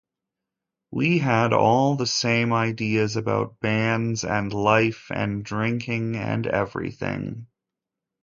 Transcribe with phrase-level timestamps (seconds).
[0.89, 7.45] We had all the same ideas about bands and life and drinking and everything.